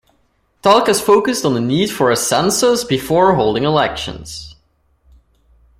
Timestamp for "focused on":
0.99-1.53